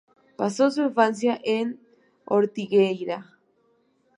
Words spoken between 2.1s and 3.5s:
Ortigueira.